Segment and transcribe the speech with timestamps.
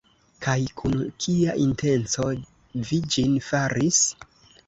[0.43, 0.95] Kaj kun
[1.25, 2.25] kia intenco
[2.91, 4.03] vi ĝin faris?